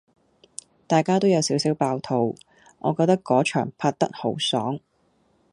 [0.87, 2.35] 大家都有少少爆肚，
[2.79, 4.79] 我覺得果場拍得好爽